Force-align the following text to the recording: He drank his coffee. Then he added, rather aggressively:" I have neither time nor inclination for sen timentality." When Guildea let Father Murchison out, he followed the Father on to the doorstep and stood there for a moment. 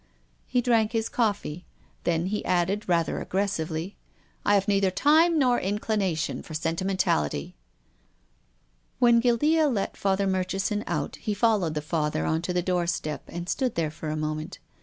He 0.47 0.61
drank 0.61 0.93
his 0.93 1.09
coffee. 1.09 1.63
Then 2.05 2.25
he 2.25 2.43
added, 2.43 2.89
rather 2.89 3.21
aggressively:" 3.21 3.97
I 4.47 4.55
have 4.55 4.67
neither 4.67 4.89
time 4.89 5.37
nor 5.37 5.59
inclination 5.59 6.41
for 6.41 6.55
sen 6.55 6.75
timentality." 6.75 7.53
When 8.97 9.19
Guildea 9.19 9.67
let 9.67 9.95
Father 9.95 10.25
Murchison 10.25 10.83
out, 10.87 11.17
he 11.17 11.35
followed 11.35 11.75
the 11.75 11.83
Father 11.83 12.25
on 12.25 12.41
to 12.41 12.51
the 12.51 12.63
doorstep 12.63 13.25
and 13.27 13.47
stood 13.47 13.75
there 13.75 13.91
for 13.91 14.09
a 14.09 14.17
moment. 14.17 14.57